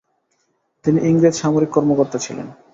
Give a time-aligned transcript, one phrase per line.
[0.85, 2.47] তিনি ইংরেজ সামরিক কর্মকর্তা ছিলেন।